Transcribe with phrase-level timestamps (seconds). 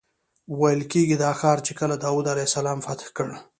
[0.59, 3.29] ویل کېږي دا ښار چې کله داود علیه السلام فتح کړ.